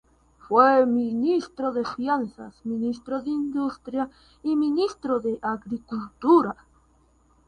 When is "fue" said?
0.39-0.83